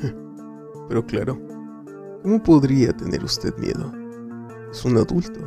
Pero 0.88 1.06
claro, 1.06 1.40
¿cómo 2.22 2.42
podría 2.42 2.92
tener 2.96 3.24
usted 3.24 3.56
miedo? 3.58 3.92
Es 4.70 4.84
un 4.84 4.96
adulto. 4.96 5.40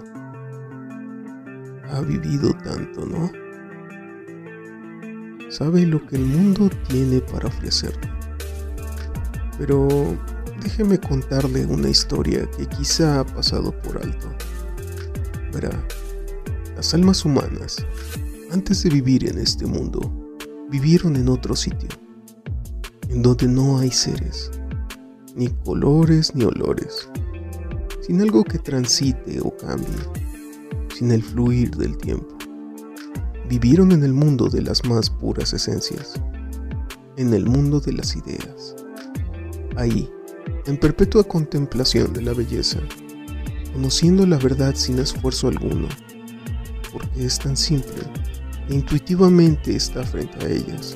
Ha 1.89 2.01
vivido 2.01 2.53
tanto, 2.63 3.05
¿no? 3.05 3.31
Sabe 5.49 5.85
lo 5.85 6.05
que 6.07 6.15
el 6.15 6.25
mundo 6.25 6.69
tiene 6.87 7.19
para 7.19 7.47
ofrecerle. 7.47 8.09
Pero 9.57 9.87
déjeme 10.63 10.99
contarle 10.99 11.65
una 11.65 11.89
historia 11.89 12.49
que 12.51 12.65
quizá 12.65 13.19
ha 13.19 13.25
pasado 13.25 13.71
por 13.81 13.97
alto. 13.97 14.27
Verá, 15.53 15.71
las 16.75 16.93
almas 16.93 17.25
humanas, 17.25 17.85
antes 18.51 18.83
de 18.83 18.89
vivir 18.89 19.27
en 19.29 19.37
este 19.37 19.65
mundo, 19.65 19.99
vivieron 20.69 21.15
en 21.15 21.27
otro 21.27 21.55
sitio, 21.55 21.89
en 23.11 23.21
donde 23.21 23.45
no 23.45 23.77
hay 23.79 23.91
seres, 23.91 24.49
ni 25.35 25.49
colores 25.49 26.33
ni 26.33 26.45
olores, 26.45 27.09
sin 28.01 28.21
algo 28.21 28.43
que 28.43 28.57
transite 28.57 29.41
o 29.41 29.55
cambie, 29.57 29.87
sin 30.95 31.11
el 31.11 31.21
fluir 31.21 31.75
del 31.75 31.97
tiempo. 31.97 32.37
Vivieron 33.49 33.91
en 33.91 34.03
el 34.03 34.13
mundo 34.13 34.47
de 34.47 34.61
las 34.61 34.85
más 34.85 35.09
puras 35.09 35.51
esencias, 35.51 36.13
en 37.17 37.33
el 37.33 37.45
mundo 37.45 37.81
de 37.81 37.91
las 37.91 38.15
ideas. 38.15 38.75
Ahí, 39.75 40.09
en 40.65 40.77
perpetua 40.77 41.25
contemplación 41.25 42.13
de 42.13 42.21
la 42.21 42.33
belleza, 42.33 42.79
conociendo 43.73 44.25
la 44.25 44.37
verdad 44.37 44.73
sin 44.73 44.99
esfuerzo 44.99 45.49
alguno, 45.49 45.89
porque 46.93 47.25
es 47.25 47.39
tan 47.39 47.57
simple 47.57 48.03
e 48.69 48.75
intuitivamente 48.75 49.75
está 49.75 50.01
frente 50.03 50.45
a 50.45 50.49
ellas, 50.49 50.95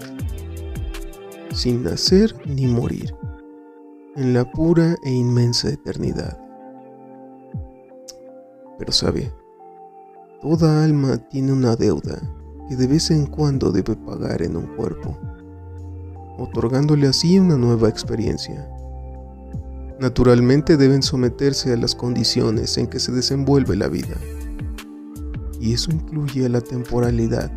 sin 1.55 1.83
nacer 1.83 2.35
ni 2.45 2.67
morir, 2.67 3.15
en 4.17 4.33
la 4.33 4.43
pura 4.51 4.97
e 5.03 5.11
inmensa 5.11 5.69
eternidad. 5.69 6.37
Pero 8.77 8.91
sabe, 8.91 9.31
toda 10.41 10.83
alma 10.83 11.17
tiene 11.29 11.53
una 11.53 11.77
deuda 11.77 12.19
que 12.67 12.75
de 12.75 12.87
vez 12.87 13.09
en 13.09 13.25
cuando 13.25 13.71
debe 13.71 13.95
pagar 13.95 14.41
en 14.41 14.57
un 14.57 14.67
cuerpo, 14.75 15.17
otorgándole 16.37 17.07
así 17.07 17.39
una 17.39 17.55
nueva 17.55 17.87
experiencia. 17.87 18.69
Naturalmente 19.97 20.75
deben 20.75 21.01
someterse 21.01 21.71
a 21.71 21.77
las 21.77 21.95
condiciones 21.95 22.77
en 22.77 22.87
que 22.87 22.99
se 22.99 23.13
desenvuelve 23.13 23.77
la 23.77 23.87
vida, 23.87 24.17
y 25.61 25.71
eso 25.71 25.89
incluye 25.89 26.45
a 26.45 26.49
la 26.49 26.59
temporalidad 26.59 27.49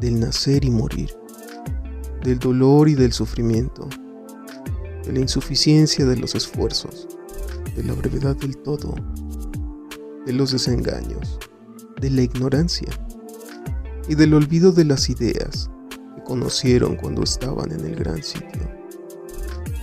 del 0.00 0.20
nacer 0.20 0.64
y 0.64 0.70
morir, 0.70 1.17
del 2.22 2.38
dolor 2.38 2.88
y 2.88 2.94
del 2.94 3.12
sufrimiento, 3.12 3.88
de 5.04 5.12
la 5.12 5.20
insuficiencia 5.20 6.04
de 6.04 6.16
los 6.16 6.34
esfuerzos, 6.34 7.06
de 7.76 7.84
la 7.84 7.94
brevedad 7.94 8.36
del 8.36 8.56
todo, 8.58 8.94
de 10.26 10.32
los 10.32 10.52
desengaños, 10.52 11.38
de 12.00 12.10
la 12.10 12.22
ignorancia 12.22 12.88
y 14.08 14.14
del 14.14 14.34
olvido 14.34 14.72
de 14.72 14.84
las 14.84 15.08
ideas 15.10 15.70
que 15.88 16.22
conocieron 16.24 16.96
cuando 16.96 17.22
estaban 17.22 17.72
en 17.72 17.84
el 17.84 17.94
gran 17.96 18.22
sitio. 18.22 18.62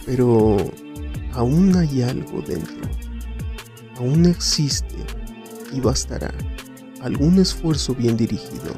Pero 0.05 0.57
aún 1.33 1.75
hay 1.75 2.03
algo 2.03 2.41
dentro, 2.41 2.89
aún 3.97 4.25
existe 4.25 4.95
y 5.73 5.79
bastará 5.79 6.33
algún 7.01 7.39
esfuerzo 7.39 7.93
bien 7.95 8.17
dirigido, 8.17 8.73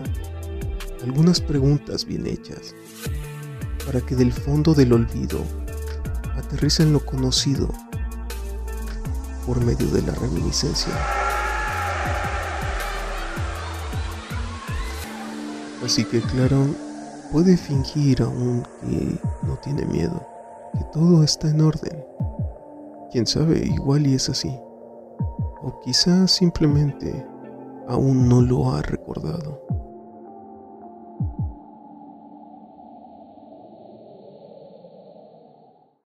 algunas 1.03 1.39
preguntas 1.39 2.05
bien 2.05 2.27
hechas, 2.27 2.75
para 3.87 4.01
que 4.01 4.15
del 4.15 4.33
fondo 4.33 4.73
del 4.73 4.91
olvido 4.91 5.39
aterricen 6.35 6.91
lo 6.91 7.03
conocido 7.05 7.69
por 9.45 9.63
medio 9.63 9.87
de 9.87 10.01
la 10.01 10.13
reminiscencia. 10.13 10.93
Así 15.85 16.03
que 16.03 16.19
claro, 16.19 16.67
puede 17.31 17.55
fingir 17.55 18.21
aún 18.21 18.63
que 18.81 19.17
no 19.43 19.55
tiene 19.63 19.85
miedo, 19.85 20.21
que 20.73 20.83
todo 20.91 21.23
está 21.23 21.49
en 21.49 21.61
orden. 21.61 22.05
Quién 23.09 23.25
sabe, 23.25 23.65
igual 23.65 24.05
y 24.05 24.15
es 24.15 24.27
así. 24.27 24.53
O 25.61 25.79
quizás 25.85 26.31
simplemente 26.31 27.25
aún 27.87 28.27
no 28.27 28.41
lo 28.41 28.69
ha 28.69 28.81
recordado. 28.81 29.61